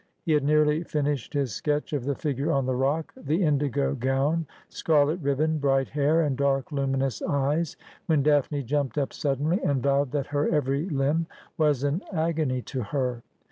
[0.23, 4.47] He had nearly finished his sketch of the figure on the rock— the indigo gown,
[4.67, 7.77] scarlet ribbon, bright hair, and dark luminous eyes,
[8.07, 12.81] when Daphne jumped up suddenly, and vowed that her every limb was an agony to
[12.81, 13.21] her.